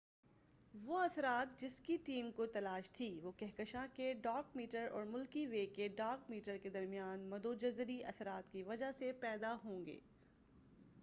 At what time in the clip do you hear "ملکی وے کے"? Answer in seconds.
5.05-5.87